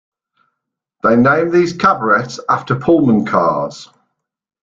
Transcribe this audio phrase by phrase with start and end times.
[1.03, 3.87] They name these cabarets after Pullman cars.